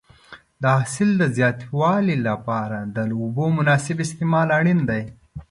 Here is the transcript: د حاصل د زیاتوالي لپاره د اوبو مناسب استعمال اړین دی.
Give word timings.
د 0.61 0.63
حاصل 0.75 1.09
د 1.21 1.23
زیاتوالي 1.37 2.17
لپاره 2.27 2.79
د 2.95 2.97
اوبو 3.21 3.45
مناسب 3.57 3.97
استعمال 4.05 4.47
اړین 4.59 4.79
دی. 4.89 5.03